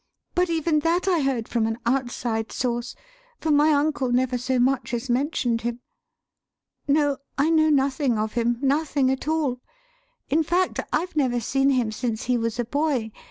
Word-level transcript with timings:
But 0.33 0.49
even 0.49 0.79
that 0.79 1.07
I 1.07 1.19
heard 1.21 1.47
from 1.47 1.67
an 1.67 1.77
outside 1.85 2.51
source; 2.51 2.95
for 3.39 3.51
my 3.51 3.71
uncle 3.71 4.11
never 4.11 4.35
so 4.35 4.57
much 4.57 4.95
as 4.95 5.11
mentioned 5.11 5.61
him. 5.61 5.79
No, 6.87 7.17
I 7.37 7.51
know 7.51 7.69
nothing 7.69 8.17
of 8.17 8.33
him 8.33 8.57
nothing 8.63 9.11
at 9.11 9.27
all. 9.27 9.61
In 10.27 10.41
fact, 10.41 10.79
I've 10.91 11.15
never 11.15 11.39
seen 11.39 11.69
him 11.69 11.91
since 11.91 12.23
he 12.23 12.35
was 12.35 12.57
a 12.57 12.65
boy. 12.65 13.11